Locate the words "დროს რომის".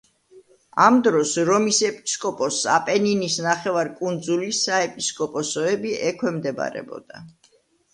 1.07-1.81